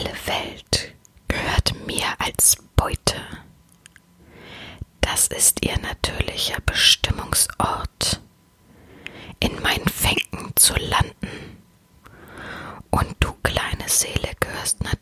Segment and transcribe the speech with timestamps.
[0.00, 0.94] Alle Welt
[1.28, 3.20] gehört mir als Beute.
[5.02, 8.22] Das ist ihr natürlicher Bestimmungsort,
[9.40, 11.58] in meinen Fängen zu landen.
[12.88, 14.99] Und du, kleine Seele, gehörst natürlich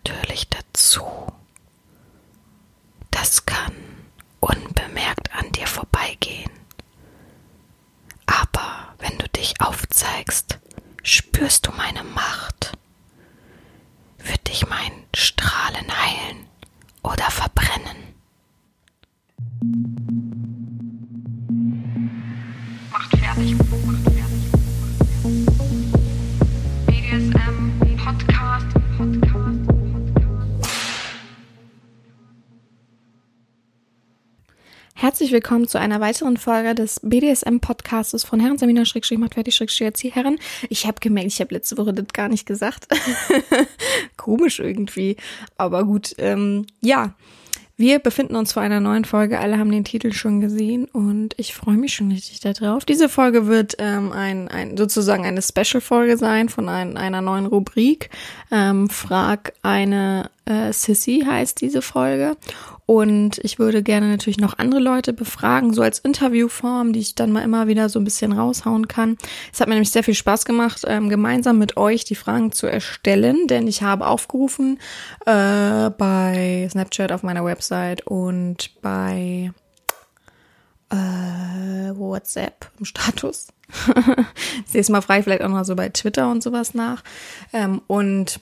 [34.95, 40.39] Herzlich willkommen zu einer weiteren Folge des BDSM-Podcastes von Herren Samina Erzieherin.
[40.69, 42.89] Ich habe gemerkt, ich habe letzte Woche das gar nicht gesagt.
[44.17, 45.17] Komisch irgendwie.
[45.57, 47.15] Aber gut, ähm, ja.
[47.81, 49.39] Wir befinden uns vor einer neuen Folge.
[49.39, 52.85] Alle haben den Titel schon gesehen und ich freue mich schon richtig darauf.
[52.85, 58.11] Diese Folge wird ähm, ein, ein sozusagen eine Special-Folge sein von ein, einer neuen Rubrik.
[58.51, 62.37] Ähm, Frag eine äh, Sissy heißt diese Folge.
[62.91, 67.31] Und ich würde gerne natürlich noch andere Leute befragen, so als Interviewform, die ich dann
[67.31, 69.19] mal immer wieder so ein bisschen raushauen kann.
[69.53, 72.67] Es hat mir nämlich sehr viel Spaß gemacht, ähm, gemeinsam mit euch die Fragen zu
[72.67, 74.79] erstellen, denn ich habe aufgerufen
[75.27, 79.53] äh, bei Snapchat auf meiner Website und bei
[80.89, 83.49] äh, WhatsApp im Status.
[84.65, 87.05] ich sehe es mal frei, vielleicht auch noch so bei Twitter und sowas nach.
[87.53, 88.41] Ähm, und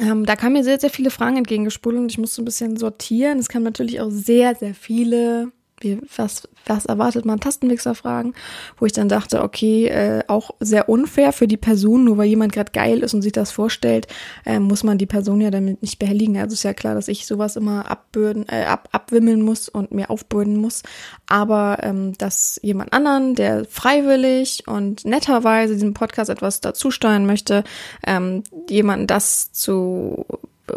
[0.00, 3.38] ähm, da kamen mir sehr, sehr viele Fragen entgegengespult und ich musste ein bisschen sortieren.
[3.38, 5.52] Es kamen natürlich auch sehr, sehr viele,
[5.84, 8.34] wie, was, was erwartet man, Tastenmixer-Fragen,
[8.78, 12.52] wo ich dann dachte, okay, äh, auch sehr unfair für die Person, nur weil jemand
[12.52, 14.06] gerade geil ist und sich das vorstellt,
[14.44, 16.36] äh, muss man die Person ja damit nicht behelligen.
[16.38, 20.10] Also ist ja klar, dass ich sowas immer abbürden, äh, ab, abwimmeln muss und mir
[20.10, 20.82] aufbürden muss.
[21.26, 27.64] Aber ähm, dass jemand anderen, der freiwillig und netterweise diesem Podcast etwas dazusteuern möchte,
[28.06, 30.24] ähm, jemanden das zu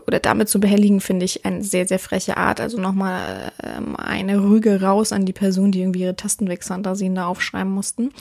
[0.06, 2.60] oder damit zu behelligen, finde ich eine sehr, sehr freche Art.
[2.60, 7.72] Also nochmal ähm, eine Rüge raus an die Person, die irgendwie ihre Tastenwegfantasien da aufschreiben
[7.72, 8.12] mussten.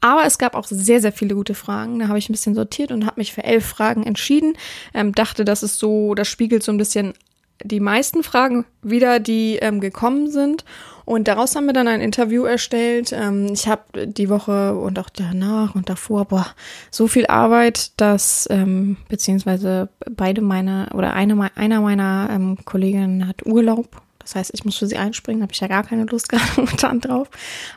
[0.00, 1.98] Aber es gab auch sehr, sehr viele gute Fragen.
[1.98, 4.54] Da habe ich ein bisschen sortiert und habe mich für elf Fragen entschieden.
[4.92, 7.14] Ähm, dachte, das ist so, das spiegelt so ein bisschen
[7.62, 10.64] die meisten Fragen wieder, die ähm, gekommen sind.
[11.04, 13.12] Und daraus haben wir dann ein Interview erstellt.
[13.12, 16.46] Ähm, ich habe die Woche und auch danach und davor, boah,
[16.90, 23.44] so viel Arbeit, dass ähm, beziehungsweise beide meine oder eine einer meiner ähm, Kolleginnen hat
[23.44, 23.88] Urlaub.
[24.18, 27.00] Das heißt, ich muss für sie einspringen, habe ich ja gar keine Lust gerade momentan
[27.00, 27.28] drauf.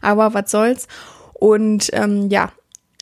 [0.01, 0.87] Aber was soll's.
[1.33, 2.51] Und ähm, ja,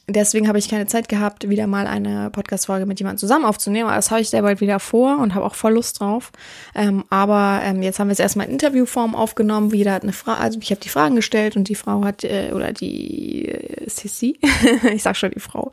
[0.07, 3.87] Deswegen habe ich keine Zeit gehabt, wieder mal eine Podcast-Folge mit jemandem zusammen aufzunehmen.
[3.87, 6.31] Aber das habe ich sehr bald wieder vor und habe auch voll Lust drauf.
[6.75, 9.73] Ähm, aber ähm, jetzt haben wir es erstmal in Interviewform aufgenommen.
[9.73, 12.51] Jeder hat eine Frage, also ich habe die Fragen gestellt und die Frau hat, äh,
[12.53, 14.39] oder die äh, Sissi,
[14.93, 15.71] ich sag schon die Frau,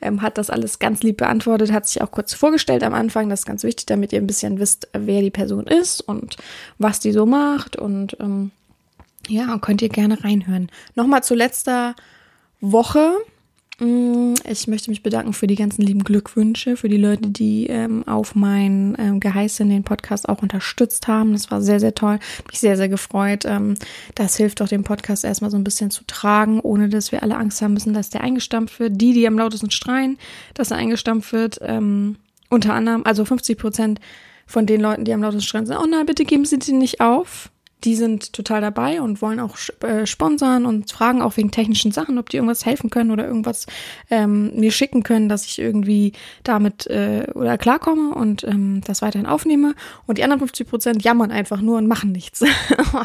[0.00, 3.28] ähm, hat das alles ganz lieb beantwortet, hat sich auch kurz vorgestellt am Anfang.
[3.28, 6.38] Das ist ganz wichtig, damit ihr ein bisschen wisst, wer die Person ist und
[6.78, 7.76] was die so macht.
[7.76, 8.50] Und ähm,
[9.28, 10.70] ja, könnt ihr gerne reinhören.
[10.94, 11.94] Nochmal zu letzter
[12.62, 13.12] Woche
[13.80, 18.36] ich möchte mich bedanken für die ganzen lieben Glückwünsche, für die Leute, die ähm, auf
[18.36, 21.32] mein ähm, Geheiß in den Podcast auch unterstützt haben.
[21.32, 22.20] Das war sehr, sehr toll.
[22.48, 23.44] Mich sehr, sehr gefreut.
[23.44, 23.74] Ähm,
[24.14, 27.36] das hilft auch dem Podcast erstmal so ein bisschen zu tragen, ohne dass wir alle
[27.36, 29.00] Angst haben müssen, dass der eingestampft wird.
[29.00, 30.18] Die, die am lautesten schreien,
[30.54, 32.16] dass er eingestampft wird, ähm,
[32.50, 34.00] unter anderem, also 50 Prozent
[34.46, 37.00] von den Leuten, die am lautesten schreien, sagen, oh nein, bitte geben Sie die nicht
[37.00, 37.50] auf
[37.84, 42.18] die sind total dabei und wollen auch äh, sponsern und fragen auch wegen technischen Sachen,
[42.18, 43.66] ob die irgendwas helfen können oder irgendwas
[44.10, 46.12] ähm, mir schicken können, dass ich irgendwie
[46.44, 49.74] damit äh, oder klarkomme und ähm, das weiterhin aufnehme.
[50.06, 52.42] Und die anderen 50 Prozent jammern einfach nur und machen nichts.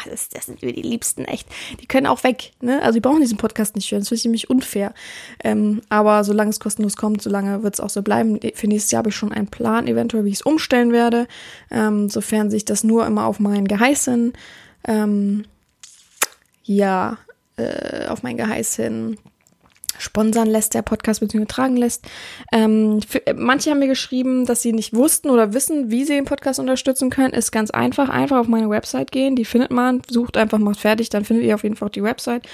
[0.09, 1.47] Das, das sind wir die Liebsten, echt.
[1.81, 2.51] Die können auch weg.
[2.61, 2.81] Ne?
[2.81, 4.01] Also die brauchen diesen Podcast nicht hören.
[4.01, 4.93] Das ich nämlich unfair.
[5.43, 8.39] Ähm, aber solange es kostenlos kommt, solange wird es auch so bleiben.
[8.53, 11.27] Für nächstes Jahr habe ich schon einen Plan, eventuell, wie ich es umstellen werde,
[11.71, 14.33] ähm, sofern sich das nur immer auf mein Geheißen
[14.87, 15.45] ähm,
[16.63, 17.17] ja,
[17.57, 19.17] äh, auf mein Geheiß hin
[19.99, 21.45] sponsern lässt, der Podcast bzw.
[21.45, 22.07] tragen lässt.
[22.51, 26.25] Ähm, für, manche haben mir geschrieben, dass sie nicht wussten oder wissen, wie sie den
[26.25, 27.33] Podcast unterstützen können.
[27.33, 28.09] Ist ganz einfach.
[28.09, 31.55] Einfach auf meine Website gehen, die findet man, sucht einfach mal fertig, dann findet ihr
[31.55, 32.47] auf jeden Fall auch die Website.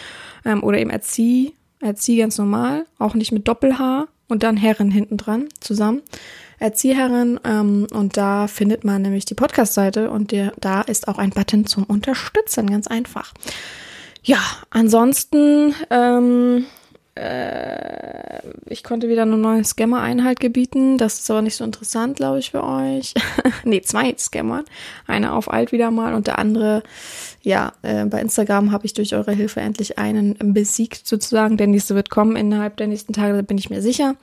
[0.44, 5.18] Ähm, oder eben Erzieh, Erzieh ganz normal, auch nicht mit Doppel-H und dann Herren hinten
[5.18, 6.01] dran zusammen.
[6.60, 11.31] Erzieherin ähm, und da findet man nämlich die Podcast-Seite und der, da ist auch ein
[11.31, 13.33] Button zum Unterstützen, ganz einfach.
[14.24, 14.39] Ja,
[14.69, 16.66] ansonsten ähm,
[17.16, 18.35] Äh,
[18.65, 20.97] ich konnte wieder eine neue Scammer-Einheit gebieten.
[20.97, 23.13] Das ist aber nicht so interessant, glaube ich, für euch.
[23.63, 24.63] nee, zwei Scammer.
[25.07, 26.83] Eine auf alt wieder mal und der andere,
[27.42, 31.57] ja, äh, bei Instagram habe ich durch eure Hilfe endlich einen besiegt sozusagen.
[31.57, 34.15] Der nächste wird kommen innerhalb der nächsten Tage, da bin ich mir sicher.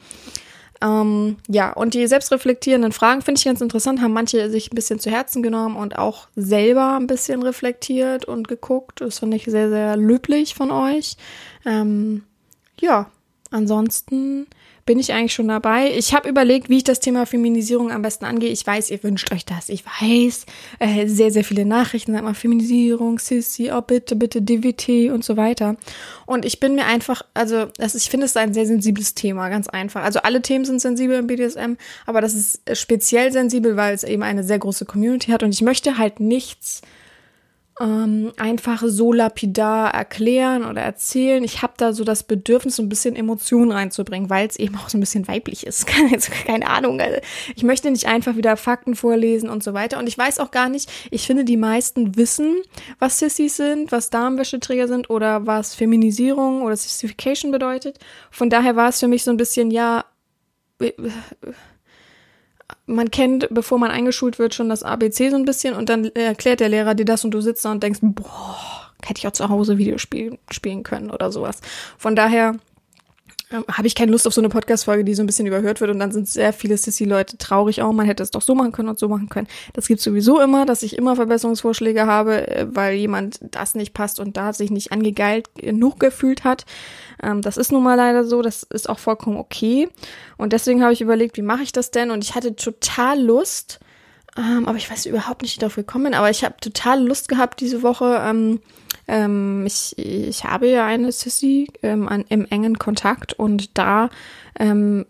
[0.83, 4.99] Ähm, ja, und die selbstreflektierenden Fragen finde ich ganz interessant, haben manche sich ein bisschen
[4.99, 9.01] zu Herzen genommen und auch selber ein bisschen reflektiert und geguckt.
[9.01, 11.17] Das finde ich sehr, sehr löblich von euch.
[11.65, 12.25] Ähm,
[12.81, 13.11] ja,
[13.53, 14.47] ansonsten
[14.85, 15.93] bin ich eigentlich schon dabei.
[15.97, 18.51] Ich habe überlegt, wie ich das Thema Feminisierung am besten angehe.
[18.51, 19.69] Ich weiß, ihr wünscht euch das.
[19.69, 20.47] Ich weiß,
[20.81, 25.37] äh, sehr, sehr viele Nachrichten, sag mal Feminisierung, Sissy, oh bitte, bitte, DWT und so
[25.37, 25.77] weiter.
[26.27, 29.69] Und ich bin mir einfach, also das, ich finde es ein sehr sensibles Thema, ganz
[29.69, 30.03] einfach.
[30.03, 31.75] Also alle Themen sind sensibel im BDSM,
[32.07, 35.63] aber das ist speziell sensibel, weil es eben eine sehr große Community hat und ich
[35.63, 36.83] möchte halt nichts
[37.83, 41.43] ähm, einfach so lapidar erklären oder erzählen.
[41.43, 44.89] Ich habe da so das Bedürfnis, so ein bisschen Emotionen reinzubringen, weil es eben auch
[44.89, 45.87] so ein bisschen weiblich ist.
[46.47, 47.01] Keine Ahnung.
[47.01, 47.19] Also
[47.57, 49.99] ich möchte nicht einfach wieder Fakten vorlesen und so weiter.
[49.99, 52.59] Und ich weiß auch gar nicht, ich finde, die meisten wissen,
[53.01, 57.99] was Sissies sind, was Darmwäscheträger sind oder was Feminisierung oder Sissification bedeutet.
[58.31, 60.05] Von daher war es für mich so ein bisschen, ja,
[62.93, 66.61] man kennt, bevor man eingeschult wird, schon das ABC so ein bisschen und dann erklärt
[66.61, 68.57] der Lehrer dir das und du sitzt da und denkst, boah,
[69.05, 71.61] hätte ich auch zu Hause Videospiel spielen können oder sowas.
[71.99, 72.57] Von daher
[73.53, 75.91] ähm, habe ich keine Lust auf so eine Podcast-Folge, die so ein bisschen überhört wird
[75.91, 78.89] und dann sind sehr viele Sissy-Leute traurig, oh, man hätte es doch so machen können
[78.89, 79.49] und so machen können.
[79.75, 84.21] Das gibt sowieso immer, dass ich immer Verbesserungsvorschläge habe, äh, weil jemand das nicht passt
[84.21, 86.65] und da sich nicht angegeilt genug gefühlt hat.
[87.23, 89.89] Ähm, das ist nun mal leider so, das ist auch vollkommen okay.
[90.39, 92.11] Und deswegen habe ich überlegt, wie mache ich das denn?
[92.11, 93.81] Und ich hatte total Lust,
[94.37, 97.05] ähm, aber ich weiß überhaupt nicht, wie ich darauf gekommen bin, aber ich habe total
[97.05, 98.61] Lust gehabt diese Woche, ähm,
[99.09, 104.11] ähm, ich, ich habe ja eine Sissy ähm, an, im engen Kontakt und da
[104.59, 105.07] ähm,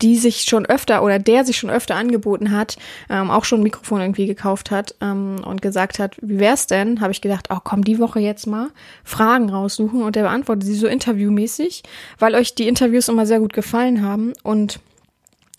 [0.00, 2.76] die sich schon öfter oder der sich schon öfter angeboten hat,
[3.08, 7.00] ähm, auch schon ein Mikrofon irgendwie gekauft hat ähm, und gesagt hat, wie wär's denn?
[7.00, 8.70] Habe ich gedacht, oh komm, die Woche jetzt mal
[9.04, 11.82] Fragen raussuchen und der beantwortet sie so interviewmäßig,
[12.18, 14.80] weil euch die Interviews immer sehr gut gefallen haben und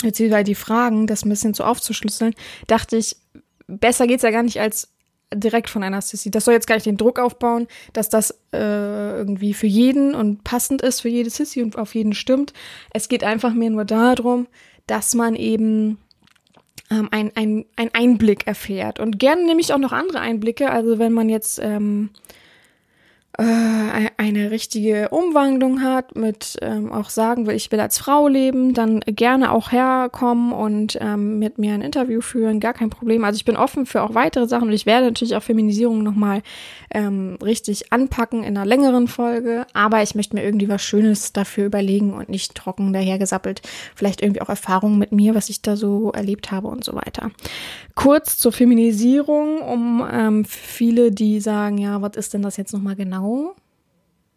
[0.04, 2.34] jetzt wieder die Fragen, das ein bisschen so aufzuschlüsseln,
[2.68, 3.16] dachte ich,
[3.68, 4.93] besser geht's ja gar nicht als
[5.36, 6.32] direkt von einer Sissy.
[6.32, 10.44] Das soll jetzt gar nicht den Druck aufbauen, dass das äh, irgendwie für jeden und
[10.44, 12.54] passend ist für jede Sissy und auf jeden stimmt.
[12.92, 14.48] Es geht einfach mir nur darum,
[14.88, 15.98] dass man eben
[16.92, 19.00] ähm, ein, ein, ein Einblick erfährt.
[19.00, 20.70] Und gerne nehme ich auch noch andere Einblicke.
[20.70, 22.43] Also wenn man jetzt ähm, äh,
[23.36, 29.00] eine richtige Umwandlung hat, mit ähm, auch sagen will, ich will als Frau leben, dann
[29.08, 33.24] gerne auch herkommen und ähm, mit mir ein Interview führen, gar kein Problem.
[33.24, 36.44] Also ich bin offen für auch weitere Sachen und ich werde natürlich auch Feminisierung nochmal
[36.92, 41.66] ähm, richtig anpacken in einer längeren Folge, aber ich möchte mir irgendwie was Schönes dafür
[41.66, 43.64] überlegen und nicht trocken dahergesappelt.
[43.96, 47.32] Vielleicht irgendwie auch Erfahrungen mit mir, was ich da so erlebt habe und so weiter.
[47.96, 52.96] Kurz zur Feminisierung, um ähm, viele, die sagen, ja, was ist denn das jetzt nochmal
[52.96, 53.23] genau?
[53.24, 53.56] Genau,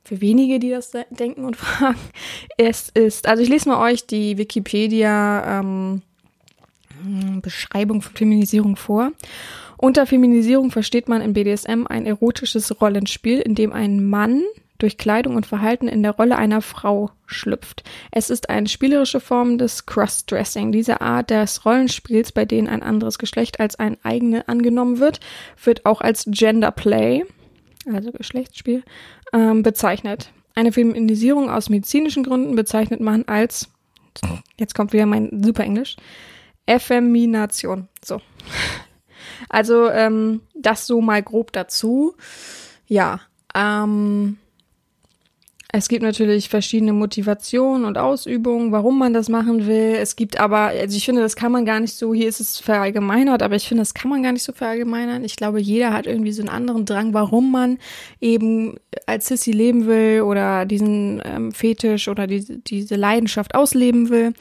[0.04, 1.98] für wenige, die das denken und fragen,
[2.56, 6.02] es ist, also ich lese mal euch die Wikipedia ähm,
[7.42, 9.12] Beschreibung von Feminisierung vor.
[9.76, 14.42] Unter Feminisierung versteht man in BDSM ein erotisches Rollenspiel, in dem ein Mann
[14.78, 17.82] durch Kleidung und Verhalten in der Rolle einer Frau schlüpft.
[18.10, 20.72] Es ist eine spielerische Form des Crossdressing.
[20.72, 25.20] Diese Art des Rollenspiels, bei denen ein anderes Geschlecht als ein eigene angenommen wird,
[25.62, 27.24] wird auch als Gender Play
[27.92, 28.82] also Geschlechtsspiel,
[29.32, 30.32] ähm, bezeichnet.
[30.54, 33.68] Eine Feminisierung aus medizinischen Gründen bezeichnet man als,
[34.58, 35.96] jetzt kommt wieder mein super Englisch,
[36.66, 37.88] Effemination.
[38.04, 38.20] So.
[39.48, 42.14] Also ähm, das so mal grob dazu.
[42.86, 43.20] Ja,
[43.54, 44.38] ähm,
[45.72, 49.96] es gibt natürlich verschiedene Motivationen und Ausübungen, warum man das machen will.
[50.00, 52.58] Es gibt aber, also ich finde, das kann man gar nicht so, hier ist es
[52.58, 55.24] verallgemeinert, aber ich finde, das kann man gar nicht so verallgemeinern.
[55.24, 57.78] Ich glaube, jeder hat irgendwie so einen anderen Drang, warum man
[58.20, 64.34] eben als Sissy leben will oder diesen ähm, Fetisch oder die, diese Leidenschaft ausleben will.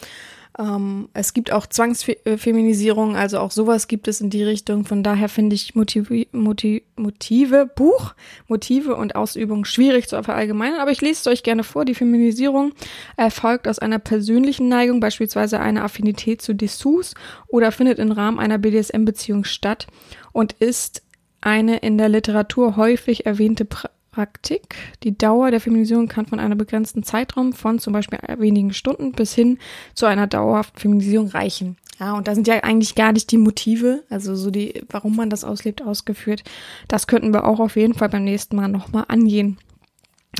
[0.58, 4.86] Ähm, es gibt auch Zwangsfeminisierung, also auch sowas gibt es in die Richtung.
[4.86, 8.14] Von daher finde ich Motive, Motive, Motive, Buch,
[8.48, 11.84] Motive und Ausübung schwierig zu verallgemeinern, aber ich lese es euch gerne vor.
[11.84, 12.74] Die Feminisierung
[13.18, 17.16] erfolgt aus einer persönlichen Neigung, beispielsweise einer Affinität zu Dessous
[17.48, 19.88] oder findet im Rahmen einer BDSM-Beziehung statt
[20.32, 21.02] und ist
[21.42, 24.76] eine in der Literatur häufig erwähnte pra Praktik.
[25.04, 29.34] Die Dauer der Feminisierung kann von einem begrenzten Zeitraum von zum Beispiel wenigen Stunden bis
[29.34, 29.58] hin
[29.94, 31.76] zu einer dauerhaften Feminisierung reichen.
[32.00, 35.30] Ja, und da sind ja eigentlich gar nicht die Motive, also so die, warum man
[35.30, 36.44] das auslebt, ausgeführt.
[36.88, 39.58] Das könnten wir auch auf jeden Fall beim nächsten Mal nochmal angehen.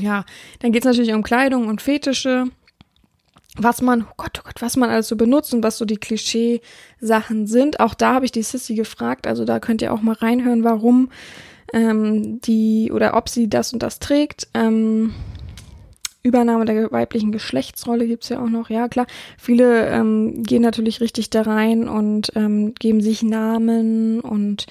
[0.00, 0.24] Ja,
[0.60, 2.46] dann geht es natürlich um Kleidung und Fetische
[3.58, 5.96] was man, oh Gott, oh Gott, was man alles so benutzt und was so die
[5.96, 7.80] Klischee-Sachen sind.
[7.80, 11.10] Auch da habe ich die Sissy gefragt, also da könnt ihr auch mal reinhören, warum
[11.76, 14.48] ähm, die oder ob sie das und das trägt.
[14.54, 15.14] Ähm,
[16.22, 19.06] Übernahme der weiblichen Geschlechtsrolle gibt's ja auch noch, ja klar.
[19.38, 24.66] Viele ähm, gehen natürlich richtig da rein und ähm, geben sich Namen und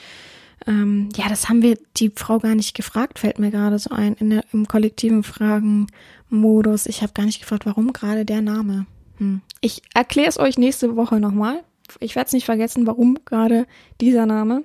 [0.68, 4.16] ähm, ja, das haben wir die Frau gar nicht gefragt, fällt mir gerade so ein,
[4.16, 6.88] in der, im kollektiven Fragen-Modus.
[6.88, 8.88] Ich habe gar nicht gefragt, warum gerade der Name.
[9.18, 9.42] Hm.
[9.62, 11.64] Ich erkläre es euch nächste Woche nochmal.
[12.00, 13.68] Ich werde es nicht vergessen, warum gerade
[14.02, 14.64] dieser Name.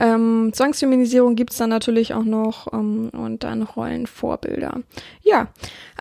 [0.00, 4.80] Ähm, Zwangsfeminisierung gibt's dann natürlich auch noch ähm, und dann Rollenvorbilder.
[5.22, 5.48] Ja,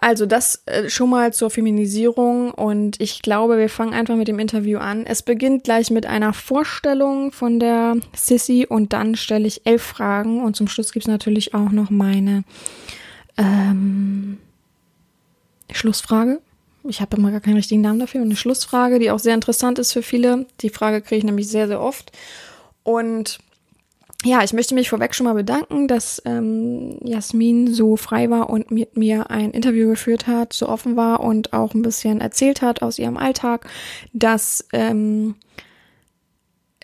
[0.02, 4.40] also das äh, schon mal zur Feminisierung und ich glaube, wir fangen einfach mit dem
[4.40, 5.06] Interview an.
[5.06, 10.44] Es beginnt gleich mit einer Vorstellung von der Sissy und dann stelle ich elf Fragen
[10.44, 12.44] und zum Schluss gibt's natürlich auch noch meine
[13.38, 14.40] ähm,
[15.72, 16.42] Schlussfrage.
[16.86, 18.22] Ich habe immer gar keinen richtigen Namen dafür.
[18.22, 20.48] Und eine Schlussfrage, die auch sehr interessant ist für viele.
[20.62, 22.12] Die Frage kriege ich nämlich sehr, sehr oft.
[22.84, 23.40] Und
[24.24, 28.72] ja, ich möchte mich vorweg schon mal bedanken, dass ähm, Jasmin so frei war und
[28.72, 32.82] mit mir ein Interview geführt hat, so offen war und auch ein bisschen erzählt hat
[32.82, 33.68] aus ihrem Alltag,
[34.14, 35.36] dass ähm,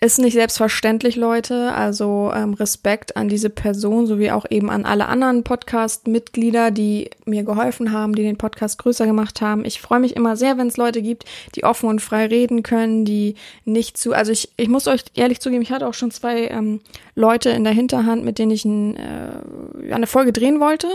[0.02, 1.72] ist nicht selbstverständlich, Leute.
[1.74, 7.42] Also ähm, Respekt an diese Person sowie auch eben an alle anderen Podcast-Mitglieder, die mir
[7.42, 9.66] geholfen haben, die den Podcast größer gemacht haben.
[9.66, 13.04] Ich freue mich immer sehr, wenn es Leute gibt, die offen und frei reden können,
[13.04, 13.34] die
[13.66, 14.14] nicht zu.
[14.14, 16.80] Also ich, ich muss euch ehrlich zugeben, ich hatte auch schon zwei ähm,
[17.14, 20.88] Leute in der Hinterhand, mit denen ich ein, äh, eine Folge drehen wollte.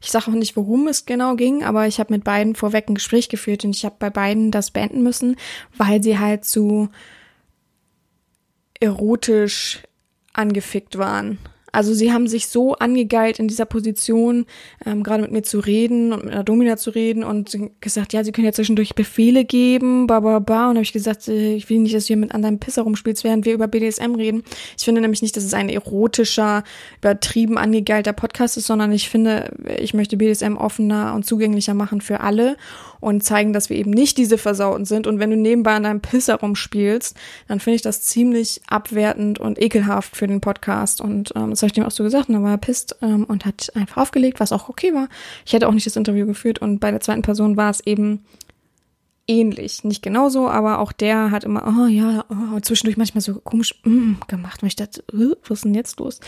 [0.00, 2.94] Ich sage auch nicht, worum es genau ging, aber ich habe mit beiden vorweg ein
[2.94, 5.36] Gespräch geführt und ich habe bei beiden das beenden müssen,
[5.76, 6.88] weil sie halt zu
[8.80, 9.82] erotisch
[10.32, 11.38] angefickt waren.
[11.76, 14.46] Also sie haben sich so angegeilt in dieser Position,
[14.86, 18.24] ähm, gerade mit mir zu reden und mit einer Domina zu reden und gesagt, ja,
[18.24, 20.70] sie können ja zwischendurch Befehle geben, ba, ba, ba.
[20.70, 23.24] Und habe ich gesagt, äh, ich will nicht, dass du hier mit anderen Pisser rumspielst,
[23.24, 24.42] während wir über BDSM reden.
[24.78, 26.64] Ich finde nämlich nicht, dass es ein erotischer,
[26.96, 32.20] übertrieben angegeilter Podcast ist, sondern ich finde, ich möchte BDSM offener und zugänglicher machen für
[32.20, 32.56] alle
[33.00, 35.06] und zeigen, dass wir eben nicht diese Versauten sind.
[35.06, 37.16] Und wenn du nebenbei an deinem Pisser rumspielst,
[37.48, 41.00] dann finde ich das ziemlich abwertend und ekelhaft für den Podcast.
[41.00, 42.28] Und ähm, das habe ich dem auch so gesagt.
[42.28, 45.08] Und dann war er pisst ähm, und hat einfach aufgelegt, was auch okay war.
[45.44, 46.60] Ich hätte auch nicht das Interview geführt.
[46.60, 48.24] Und bei der zweiten Person war es eben
[49.28, 49.84] ähnlich.
[49.84, 54.14] Nicht genauso, aber auch der hat immer, oh ja, oh, zwischendurch manchmal so komisch mm,
[54.28, 54.62] gemacht.
[54.62, 56.20] Und ich dachte, uh, was ist denn jetzt los?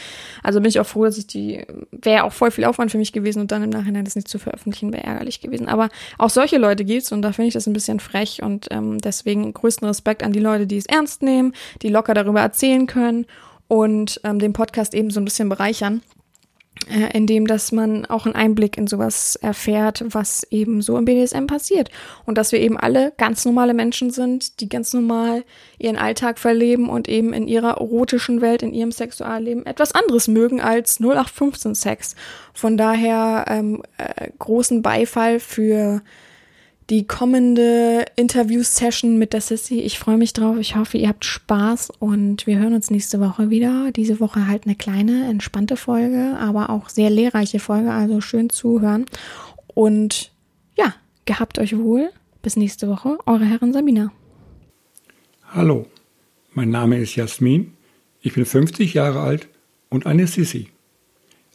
[0.43, 3.13] Also bin ich auch froh, dass ich die, wäre auch voll viel Aufwand für mich
[3.13, 5.69] gewesen und dann im Nachhinein das nicht zu veröffentlichen, wäre ärgerlich gewesen.
[5.69, 5.89] Aber
[6.19, 9.53] auch solche Leute gibt's und da finde ich das ein bisschen frech und ähm, deswegen
[9.53, 11.53] größten Respekt an die Leute, die es ernst nehmen,
[11.83, 13.27] die locker darüber erzählen können
[13.69, 16.03] und ähm, den Podcast eben so ein bisschen bereichern
[16.89, 21.05] äh, in dem, dass man auch einen Einblick in sowas erfährt, was eben so im
[21.05, 21.91] BDSM passiert.
[22.27, 25.45] Und dass wir eben alle ganz normale Menschen sind, die ganz normal
[25.79, 30.61] ihren Alltag verleben und eben in ihrer erotischen Welt, in ihrem Sexualleben etwas anderes mögen
[30.61, 32.17] als 0815 Sex.
[32.55, 36.03] Von daher ähm, äh, großen Beifall für
[36.91, 39.81] die kommende Interview-Session mit der Sissy.
[39.81, 40.57] Ich freue mich drauf.
[40.59, 43.93] Ich hoffe, ihr habt Spaß und wir hören uns nächste Woche wieder.
[43.93, 49.05] Diese Woche halt eine kleine, entspannte Folge, aber auch sehr lehrreiche Folge, also schön zuhören.
[49.75, 50.33] Und
[50.77, 50.95] ja,
[51.27, 52.11] gehabt euch wohl.
[52.41, 53.19] Bis nächste Woche.
[53.27, 54.13] Eure Herren Sabina.
[55.49, 55.87] Hallo,
[56.53, 57.75] mein Name ist Jasmin.
[58.23, 59.49] Ich bin 50 Jahre alt
[59.91, 60.69] und eine Sissy.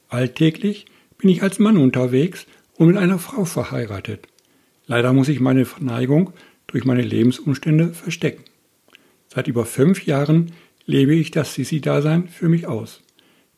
[0.10, 0.86] Alltäglich
[1.18, 4.28] bin ich als Mann unterwegs und mit einer Frau verheiratet.
[4.86, 6.34] Leider muss ich meine Verneigung
[6.68, 8.44] durch meine Lebensumstände verstecken.
[9.28, 10.52] Seit über fünf Jahren
[10.86, 13.02] lebe ich das Sisi-Dasein für mich aus.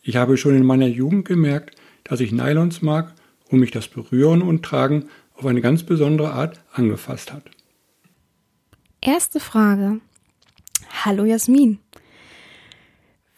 [0.02, 3.14] Ich habe schon in meiner Jugend gemerkt, dass ich Nylons mag
[3.50, 7.44] und mich das Berühren und Tragen auf eine ganz besondere Art angefasst hat.
[9.02, 10.00] Erste Frage.
[11.04, 11.80] Hallo Jasmin.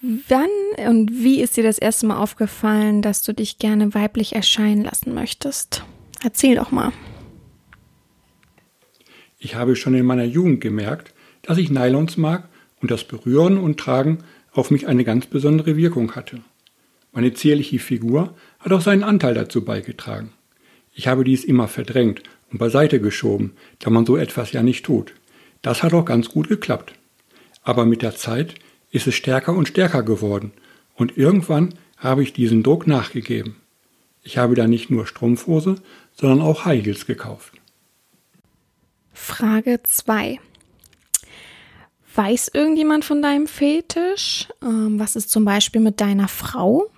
[0.01, 0.49] Wann
[0.87, 5.13] und wie ist dir das erste Mal aufgefallen, dass du dich gerne weiblich erscheinen lassen
[5.13, 5.83] möchtest?
[6.21, 6.91] Erzähl doch mal.
[9.39, 11.13] Ich habe schon in meiner Jugend gemerkt,
[11.43, 12.49] dass ich Nylons mag
[12.81, 14.19] und das Berühren und Tragen
[14.51, 16.41] auf mich eine ganz besondere Wirkung hatte.
[17.11, 20.31] Meine zierliche Figur hat auch seinen Anteil dazu beigetragen.
[20.93, 25.13] Ich habe dies immer verdrängt und beiseite geschoben, da man so etwas ja nicht tut.
[25.61, 26.93] Das hat auch ganz gut geklappt.
[27.61, 28.55] Aber mit der Zeit
[28.91, 30.51] ist es stärker und stärker geworden
[30.95, 33.57] und irgendwann habe ich diesen Druck nachgegeben.
[34.23, 35.75] Ich habe da nicht nur Strumpfhose,
[36.13, 37.53] sondern auch High Heels gekauft.
[39.17, 40.39] Frage 2.
[42.15, 44.47] Weiß irgendjemand von deinem Fetisch?
[44.63, 46.89] Ähm, was ist zum Beispiel mit deiner Frau?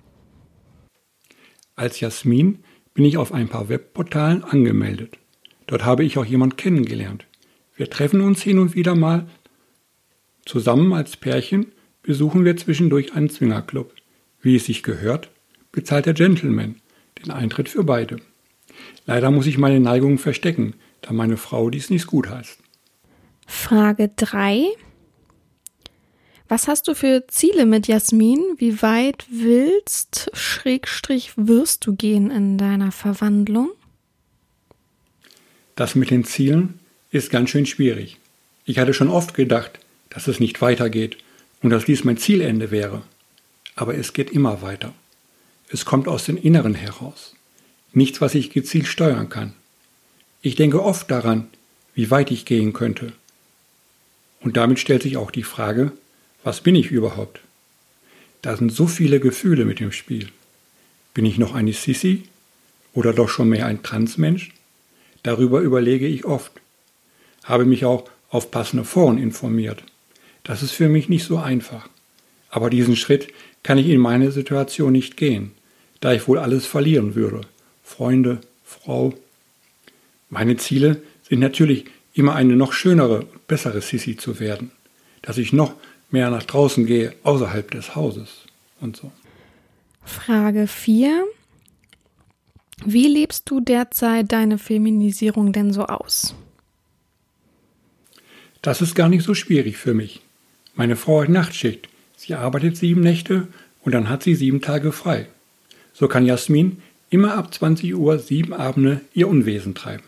[1.74, 2.62] Als Jasmin
[2.94, 5.18] bin ich auf ein paar Webportalen angemeldet.
[5.66, 7.26] Dort habe ich auch jemand kennengelernt.
[7.74, 9.26] Wir treffen uns hin und wieder mal.
[10.44, 11.72] Zusammen als Pärchen
[12.02, 13.92] besuchen wir zwischendurch einen Zwingerclub.
[14.40, 15.30] Wie es sich gehört,
[15.72, 16.76] bezahlt der Gentleman
[17.22, 18.16] den Eintritt für beide.
[19.06, 22.58] Leider muss ich meine Neigung verstecken, da meine Frau dies nicht gut heißt.
[23.46, 24.66] Frage 3.
[26.48, 28.40] Was hast du für Ziele mit Jasmin?
[28.56, 33.70] Wie weit willst, Schrägstrich, wirst du gehen in deiner Verwandlung?
[35.76, 36.80] Das mit den Zielen
[37.10, 38.18] ist ganz schön schwierig.
[38.64, 39.78] Ich hatte schon oft gedacht,
[40.10, 41.16] dass es nicht weitergeht
[41.62, 43.02] und dass dies mein Zielende wäre.
[43.76, 44.92] Aber es geht immer weiter.
[45.68, 47.34] Es kommt aus dem Inneren heraus.
[47.92, 49.54] Nichts, was ich gezielt steuern kann.
[50.42, 51.48] Ich denke oft daran,
[51.94, 53.12] wie weit ich gehen könnte.
[54.40, 55.92] Und damit stellt sich auch die Frage,
[56.42, 57.40] was bin ich überhaupt?
[58.40, 60.28] Da sind so viele Gefühle mit dem Spiel.
[61.12, 62.22] Bin ich noch eine Sissi
[62.94, 64.52] oder doch schon mehr ein Transmensch?
[65.22, 66.52] Darüber überlege ich oft.
[67.44, 69.82] Habe mich auch auf passende Foren informiert.
[70.44, 71.88] Das ist für mich nicht so einfach.
[72.48, 73.28] Aber diesen Schritt
[73.62, 75.52] kann ich in meine Situation nicht gehen,
[76.00, 77.42] da ich wohl alles verlieren würde.
[77.84, 79.12] Freunde, Frau.
[80.30, 84.70] Meine Ziele sind natürlich immer eine noch schönere, bessere Sissi zu werden,
[85.22, 85.74] dass ich noch
[86.10, 88.46] mehr nach draußen gehe, außerhalb des Hauses
[88.80, 89.12] und so.
[90.04, 91.24] Frage 4.
[92.84, 96.34] Wie lebst du derzeit deine Feminisierung denn so aus?
[98.62, 100.22] Das ist gar nicht so schwierig für mich.
[100.74, 101.88] Meine Frau hat Nachtschicht.
[102.16, 103.48] Sie arbeitet sieben Nächte
[103.82, 105.26] und dann hat sie sieben Tage frei.
[105.92, 110.04] So kann Jasmin immer ab 20 Uhr sieben Abende ihr Unwesen treiben.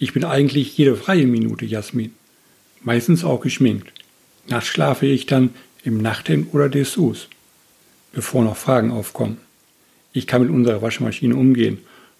[0.00, 2.14] Ich bin eigentlich jede freie Minute Jasmin,
[2.82, 3.92] meistens auch geschminkt.
[4.46, 5.50] Nachts schlafe ich dann
[5.82, 7.28] im Nachthemd oder Dessous,
[8.12, 9.38] bevor noch Fragen aufkommen.
[10.12, 11.78] Ich kann mit unserer Waschmaschine umgehen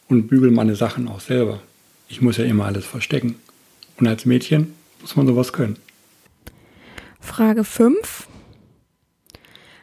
[0.09, 1.63] und bügel meine Sachen auch selber.
[2.09, 3.37] Ich muss ja immer alles verstecken.
[3.97, 5.77] Und als Mädchen muss man sowas können.
[7.21, 8.27] Frage 5.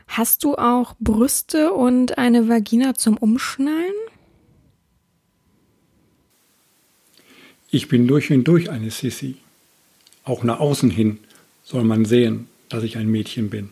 [0.08, 3.94] Hast du auch Brüste und eine Vagina zum Umschnallen?
[7.76, 9.36] Ich bin durch und durch eine Sissi.
[10.24, 11.20] Auch nach außen hin
[11.66, 13.72] soll man sehen, dass ich ein Mädchen bin.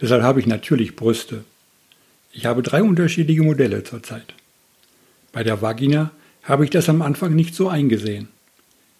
[0.00, 1.44] Deshalb habe ich natürlich Brüste.
[2.32, 4.34] Ich habe drei unterschiedliche Modelle zurzeit.
[5.30, 6.10] Bei der Vagina
[6.42, 8.26] habe ich das am Anfang nicht so eingesehen.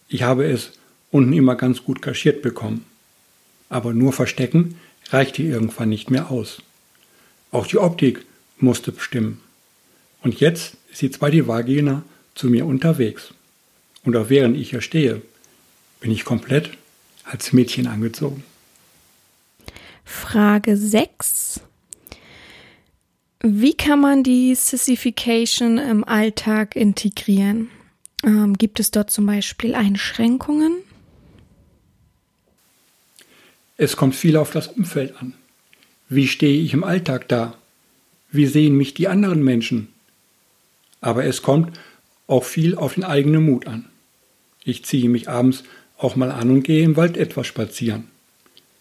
[0.07, 0.75] Ich habe es
[1.11, 2.85] unten immer ganz gut kaschiert bekommen.
[3.69, 6.63] Aber nur verstecken reichte irgendwann nicht mehr aus.
[7.51, 8.25] Auch die Optik
[8.59, 9.41] musste bestimmen.
[10.23, 12.05] Und jetzt ist die zweite Vagina
[12.37, 13.35] zu mir unterwegs.
[14.05, 15.23] Und auch während ich hier stehe,
[16.01, 16.71] bin ich komplett
[17.25, 18.45] als Mädchen angezogen.
[20.05, 21.61] Frage 6.
[23.43, 27.71] Wie kann man die Sissification im Alltag integrieren?
[28.23, 30.77] Ähm, gibt es dort zum Beispiel Einschränkungen?
[33.79, 35.33] Es kommt viel auf das Umfeld an.
[36.11, 37.57] Wie stehe ich im Alltag da?
[38.31, 39.89] Wie sehen mich die anderen Menschen?
[41.01, 41.79] Aber es kommt
[42.27, 43.90] auch viel auf den eigenen Mut an.
[44.65, 45.65] Ich ziehe mich abends
[45.99, 48.05] auch mal an und gehe im Wald etwas spazieren.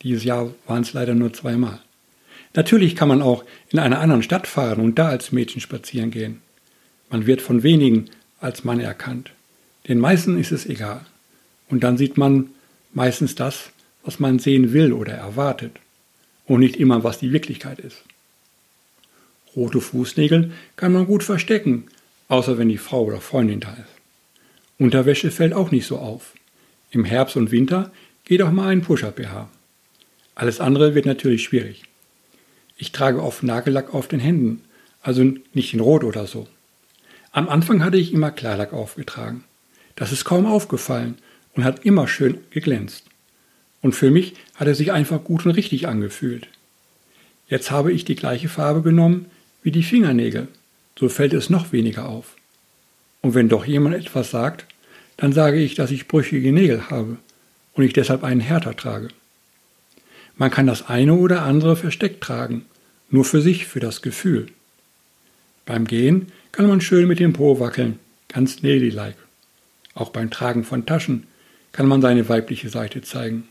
[0.02, 1.80] Dieses Jahr waren es leider nur zweimal.
[2.54, 6.42] Natürlich kann man auch in einer anderen Stadt fahren und da als Mädchen spazieren gehen.
[7.10, 8.06] Man wird von wenigen
[8.40, 9.32] als Mann erkannt.
[9.88, 11.06] Den meisten ist es egal.
[11.70, 12.50] Und dann sieht man
[12.94, 13.72] meistens das,
[14.04, 15.74] was man sehen will oder erwartet.
[16.46, 18.04] Und nicht immer, was die Wirklichkeit ist.
[19.56, 21.86] Rote Fußnägel kann man gut verstecken,
[22.28, 23.99] außer wenn die Frau oder Freundin da ist.
[24.80, 26.34] Unterwäsche fällt auch nicht so auf.
[26.90, 27.92] Im Herbst und Winter
[28.24, 29.50] geht auch mal ein Push-Up-BH.
[30.36, 31.84] Alles andere wird natürlich schwierig.
[32.78, 34.62] Ich trage oft Nagellack auf den Händen,
[35.02, 36.48] also nicht in Rot oder so.
[37.32, 39.44] Am Anfang hatte ich immer Klarlack aufgetragen.
[39.96, 41.18] Das ist kaum aufgefallen
[41.56, 43.04] und hat immer schön geglänzt.
[43.82, 46.48] Und für mich hat er sich einfach gut und richtig angefühlt.
[47.50, 49.26] Jetzt habe ich die gleiche Farbe genommen
[49.62, 50.48] wie die Fingernägel,
[50.98, 52.36] so fällt es noch weniger auf.
[53.22, 54.66] Und wenn doch jemand etwas sagt,
[55.18, 57.18] dann sage ich, dass ich brüchige Nägel habe
[57.74, 59.10] und ich deshalb einen Härter trage.
[60.38, 62.66] Man kann das eine oder andere versteckt tragen,
[63.10, 64.48] nur für sich, für das Gefühl.
[65.66, 69.18] Beim Gehen kann man schön mit dem Po wackeln, ganz ladylike.
[69.94, 71.28] Auch beim Tragen von Taschen
[71.74, 73.48] kann man seine weibliche Seite zeigen.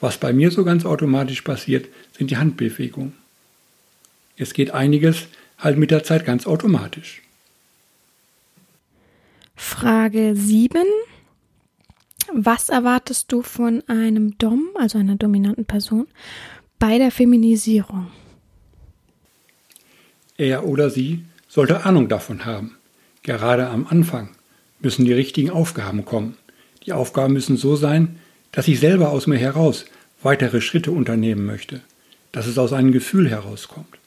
[0.00, 3.14] Was bei mir so ganz automatisch passiert, sind die Handbewegungen.
[4.36, 5.26] Es geht einiges
[5.58, 7.22] halt mit der Zeit ganz automatisch.
[9.58, 10.82] Frage 7.
[12.32, 16.06] Was erwartest du von einem Dom, also einer dominanten Person,
[16.78, 18.10] bei der Feminisierung?
[20.36, 22.78] Er oder sie sollte Ahnung davon haben,
[23.28, 24.30] Gerade am Anfang
[24.80, 26.38] müssen die richtigen Aufgaben kommen.
[26.86, 28.18] Die Aufgaben müssen so sein,
[28.52, 29.84] dass ich selber aus mir heraus
[30.22, 31.82] weitere Schritte unternehmen möchte,
[32.32, 33.98] dass es aus einem Gefühl herauskommt.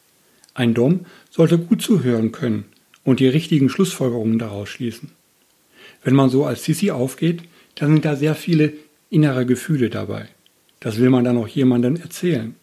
[0.56, 2.66] Ein Dom sollte gut zuhören können
[3.04, 5.12] und die richtigen Schlussfolgerungen daraus schließen.
[6.04, 7.44] Wenn man so als Sissi aufgeht,
[7.76, 8.74] dann sind da sehr viele
[9.10, 10.28] innere Gefühle dabei.
[10.80, 12.56] Das will man dann auch jemandem erzählen.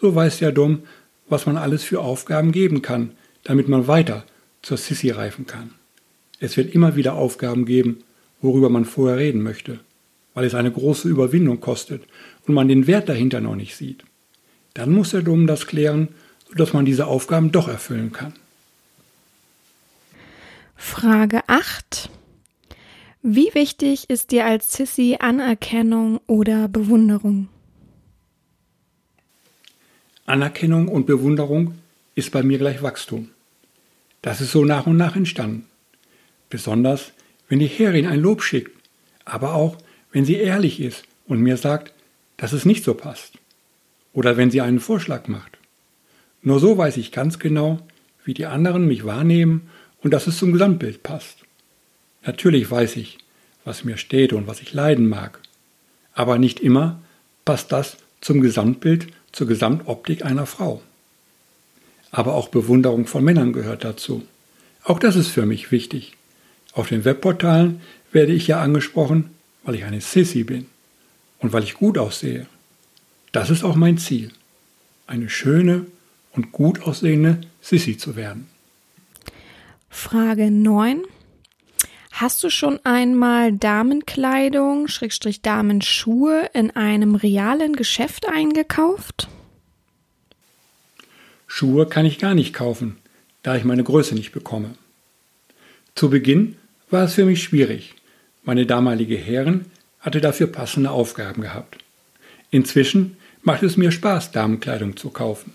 [0.00, 0.80] So weiß der Dom,
[1.28, 3.12] was man alles für Aufgaben geben kann,
[3.44, 4.24] damit man weiter
[4.62, 5.72] zur Sissi reifen kann.
[6.38, 8.02] Es wird immer wieder Aufgaben geben,
[8.40, 9.80] worüber man vorher reden möchte,
[10.34, 12.02] weil es eine große Überwindung kostet
[12.46, 14.04] und man den Wert dahinter noch nicht sieht.
[14.74, 16.08] Dann muss der Dom das klären,
[16.48, 18.32] sodass man diese Aufgaben doch erfüllen kann.
[20.76, 22.08] Frage 8.
[23.22, 27.50] Wie wichtig ist dir als Sissy Anerkennung oder Bewunderung?
[30.24, 31.74] Anerkennung und Bewunderung
[32.14, 33.28] ist bei mir gleich Wachstum.
[34.22, 35.66] Das ist so nach und nach entstanden.
[36.48, 37.12] Besonders,
[37.50, 38.74] wenn die Herrin ein Lob schickt,
[39.26, 39.76] aber auch,
[40.12, 41.92] wenn sie ehrlich ist und mir sagt,
[42.38, 43.34] dass es nicht so passt.
[44.14, 45.58] Oder wenn sie einen Vorschlag macht.
[46.40, 47.80] Nur so weiß ich ganz genau,
[48.24, 51.44] wie die anderen mich wahrnehmen und dass es zum Gesamtbild passt.
[52.24, 53.18] Natürlich weiß ich,
[53.64, 55.40] was mir steht und was ich leiden mag.
[56.12, 57.00] Aber nicht immer
[57.44, 60.82] passt das zum Gesamtbild, zur Gesamtoptik einer Frau.
[62.10, 64.26] Aber auch Bewunderung von Männern gehört dazu.
[64.82, 66.16] Auch das ist für mich wichtig.
[66.72, 67.80] Auf den Webportalen
[68.12, 69.30] werde ich ja angesprochen,
[69.62, 70.66] weil ich eine Sissy bin
[71.38, 72.46] und weil ich gut aussehe.
[73.32, 74.32] Das ist auch mein Ziel.
[75.06, 75.86] Eine schöne
[76.32, 78.48] und gut aussehende Sissy zu werden.
[79.88, 81.02] Frage 9.
[82.20, 89.28] Hast du schon einmal Damenkleidung, Schrägstrich Damenschuhe in einem realen Geschäft eingekauft?
[91.46, 92.98] Schuhe kann ich gar nicht kaufen,
[93.42, 94.74] da ich meine Größe nicht bekomme.
[95.94, 96.56] Zu Beginn
[96.90, 97.94] war es für mich schwierig.
[98.44, 99.64] Meine damalige Herrin
[100.00, 101.78] hatte dafür passende Aufgaben gehabt.
[102.50, 105.54] Inzwischen macht es mir Spaß, Damenkleidung zu kaufen.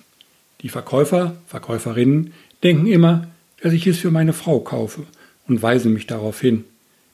[0.61, 3.27] Die Verkäufer, Verkäuferinnen denken immer,
[3.61, 5.05] dass ich es für meine Frau kaufe
[5.47, 6.65] und weisen mich darauf hin,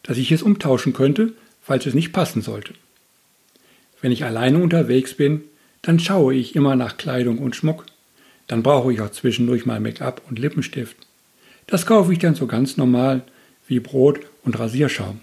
[0.03, 2.73] dass ich es umtauschen könnte, falls es nicht passen sollte.
[4.01, 5.43] Wenn ich alleine unterwegs bin,
[5.81, 7.85] dann schaue ich immer nach Kleidung und Schmuck.
[8.47, 10.97] Dann brauche ich auch zwischendurch mal Make-up und Lippenstift.
[11.67, 13.23] Das kaufe ich dann so ganz normal
[13.67, 15.21] wie Brot und Rasierschaum.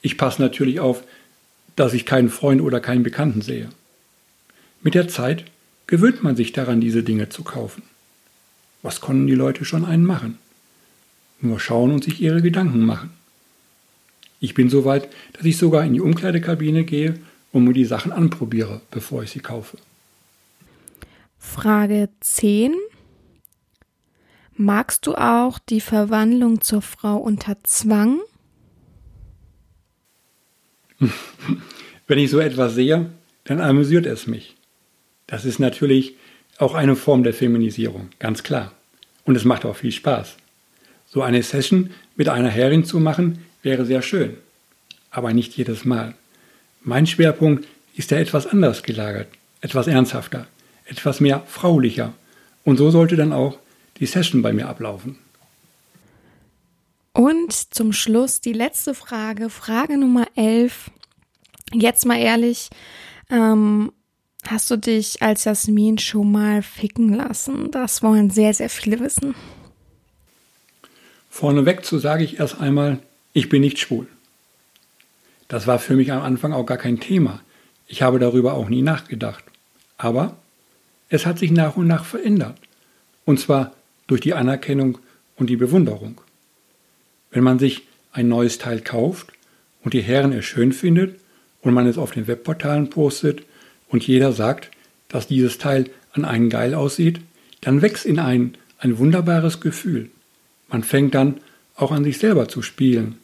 [0.00, 1.02] Ich passe natürlich auf,
[1.76, 3.68] dass ich keinen Freund oder keinen Bekannten sehe.
[4.82, 5.44] Mit der Zeit
[5.86, 7.82] gewöhnt man sich daran, diese Dinge zu kaufen.
[8.82, 10.38] Was konnten die Leute schon einen machen?
[11.42, 13.10] Nur schauen und sich ihre Gedanken machen.
[14.40, 17.14] Ich bin so weit, dass ich sogar in die Umkleidekabine gehe
[17.52, 19.76] und mir die Sachen anprobiere, bevor ich sie kaufe.
[21.38, 22.74] Frage 10.
[24.56, 28.20] Magst du auch die Verwandlung zur Frau unter Zwang?
[32.06, 33.10] Wenn ich so etwas sehe,
[33.44, 34.56] dann amüsiert es mich.
[35.26, 36.16] Das ist natürlich
[36.58, 38.72] auch eine Form der Feminisierung, ganz klar.
[39.24, 40.36] Und es macht auch viel Spaß.
[41.12, 44.38] So eine Session mit einer Herrin zu machen, wäre sehr schön.
[45.10, 46.14] Aber nicht jedes Mal.
[46.80, 49.28] Mein Schwerpunkt ist ja etwas anders gelagert,
[49.60, 50.46] etwas ernsthafter,
[50.86, 52.14] etwas mehr fraulicher.
[52.64, 53.58] Und so sollte dann auch
[53.98, 55.18] die Session bei mir ablaufen.
[57.12, 60.90] Und zum Schluss die letzte Frage, Frage Nummer 11.
[61.74, 62.70] Jetzt mal ehrlich,
[63.28, 63.92] ähm,
[64.46, 67.70] hast du dich als Jasmin schon mal ficken lassen?
[67.70, 69.34] Das wollen sehr, sehr viele wissen.
[71.32, 72.98] Vorneweg zu sage ich erst einmal,
[73.32, 74.06] ich bin nicht schwul.
[75.48, 77.40] Das war für mich am Anfang auch gar kein Thema.
[77.86, 79.42] Ich habe darüber auch nie nachgedacht.
[79.96, 80.36] Aber
[81.08, 82.58] es hat sich nach und nach verändert.
[83.24, 83.72] Und zwar
[84.06, 84.98] durch die Anerkennung
[85.34, 86.20] und die Bewunderung.
[87.30, 89.32] Wenn man sich ein neues Teil kauft
[89.82, 91.18] und die Herren es schön findet
[91.62, 93.42] und man es auf den Webportalen postet
[93.88, 94.70] und jeder sagt,
[95.08, 97.20] dass dieses Teil an einen geil aussieht,
[97.62, 100.10] dann wächst in einen ein wunderbares Gefühl.
[100.72, 101.36] Man fängt dann
[101.76, 103.18] auch an sich selber zu spielen,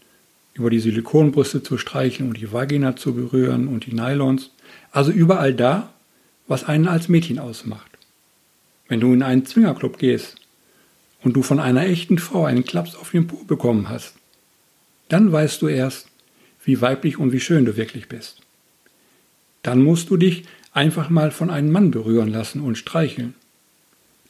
[0.53, 4.51] über die Silikonbrüste zu streichen und die Vagina zu berühren und die Nylons,
[4.93, 5.93] also überall da,
[6.47, 7.91] was einen als Mädchen ausmacht.
[8.87, 10.37] Wenn du in einen Zwingerclub gehst
[11.23, 14.15] und du von einer echten Frau einen Klaps auf den Po bekommen hast,
[15.09, 16.09] dann weißt du erst,
[16.65, 18.41] wie weiblich und wie schön du wirklich bist.
[19.63, 23.35] Dann musst du dich einfach mal von einem Mann berühren lassen und streicheln.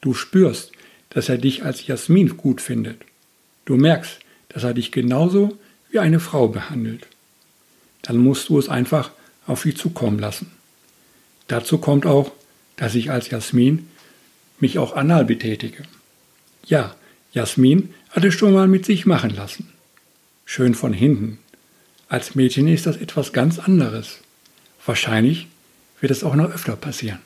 [0.00, 0.70] Du spürst,
[1.10, 3.07] dass er dich als Jasmin gut findet.
[3.68, 5.58] Du merkst, dass er dich genauso
[5.90, 7.06] wie eine Frau behandelt.
[8.00, 9.10] Dann musst du es einfach
[9.46, 10.50] auf dich zukommen lassen.
[11.48, 12.32] Dazu kommt auch,
[12.76, 13.86] dass ich als Jasmin
[14.58, 15.82] mich auch anal betätige.
[16.64, 16.96] Ja,
[17.32, 19.70] Jasmin hatte schon mal mit sich machen lassen.
[20.46, 21.38] Schön von hinten.
[22.08, 24.20] Als Mädchen ist das etwas ganz anderes.
[24.86, 25.46] Wahrscheinlich
[26.00, 27.18] wird es auch noch öfter passieren.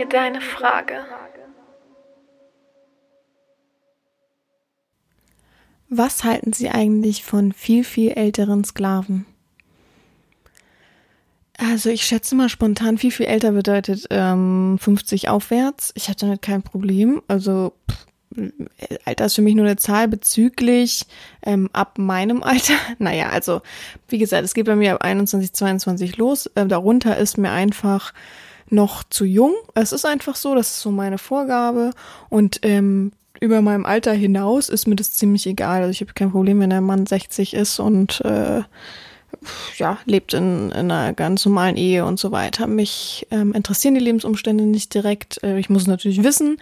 [0.00, 1.04] Mir deine Frage.
[5.88, 9.26] Was halten Sie eigentlich von viel, viel älteren Sklaven?
[11.58, 15.92] Also ich schätze mal spontan, viel, viel älter bedeutet ähm, 50 aufwärts.
[15.94, 17.20] Ich habe damit kein Problem.
[17.28, 18.06] Also pff,
[19.04, 21.06] Alter ist für mich nur eine Zahl bezüglich
[21.42, 22.74] ähm, ab meinem Alter.
[22.98, 23.60] Naja, also
[24.08, 26.46] wie gesagt, es geht bei mir ab 21, 22 los.
[26.54, 28.14] Äh, darunter ist mir einfach
[28.70, 29.54] noch zu jung.
[29.74, 31.90] Es ist einfach so, das ist so meine Vorgabe.
[32.28, 35.82] Und ähm, über meinem Alter hinaus ist mir das ziemlich egal.
[35.82, 38.62] Also ich habe kein Problem, wenn der Mann 60 ist und äh,
[39.78, 42.66] ja, lebt in, in einer ganz normalen Ehe und so weiter.
[42.66, 45.42] Mich ähm, interessieren die Lebensumstände nicht direkt.
[45.42, 46.58] Äh, ich muss natürlich wissen,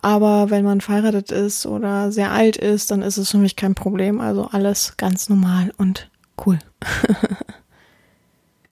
[0.00, 3.74] aber wenn man verheiratet ist oder sehr alt ist, dann ist es für mich kein
[3.74, 4.20] Problem.
[4.20, 6.08] Also alles ganz normal und
[6.46, 6.58] cool.